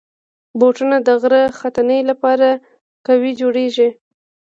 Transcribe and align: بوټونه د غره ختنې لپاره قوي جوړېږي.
بوټونه 0.59 0.97
د 1.07 1.09
غره 1.21 1.43
ختنې 1.59 1.99
لپاره 2.09 2.47
قوي 3.07 3.31
جوړېږي. 3.41 3.89